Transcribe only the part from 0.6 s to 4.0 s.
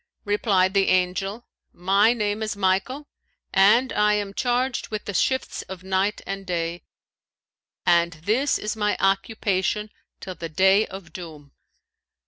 the Angel, 'My name is Michael, and